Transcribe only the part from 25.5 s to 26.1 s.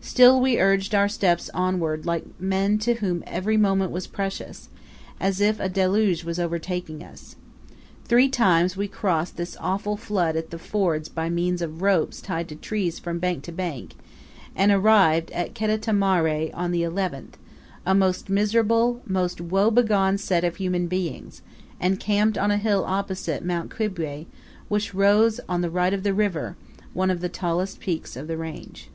the right of